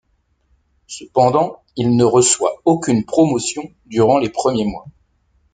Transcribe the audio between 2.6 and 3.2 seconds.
aucune